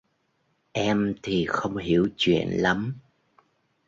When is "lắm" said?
2.49-2.97